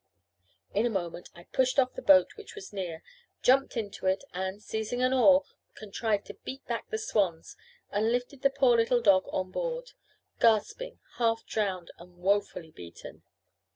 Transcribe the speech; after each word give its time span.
In 0.73 0.87
a 0.87 0.89
moment 0.89 1.29
I 1.35 1.43
pushed 1.43 1.77
off 1.77 1.93
the 1.93 2.01
boat 2.01 2.35
which 2.35 2.55
was 2.55 2.73
near, 2.73 3.03
jumped 3.43 3.77
into 3.77 4.07
it, 4.07 4.23
and, 4.33 4.59
seizing 4.59 5.03
an 5.03 5.13
oar, 5.13 5.43
contrived 5.75 6.25
to 6.25 6.33
beat 6.43 6.65
back 6.65 6.89
the 6.89 6.97
swans, 6.97 7.55
and 7.91 8.11
lifted 8.11 8.41
the 8.41 8.49
poor 8.49 8.75
little 8.75 9.03
dog 9.03 9.25
on 9.27 9.51
board, 9.51 9.91
gasping, 10.39 10.97
half 11.17 11.45
drowned, 11.45 11.91
and 11.99 12.17
woefully 12.17 12.71
beaten. 12.71 13.21